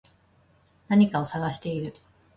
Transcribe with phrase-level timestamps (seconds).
[0.87, 1.93] 何かを探している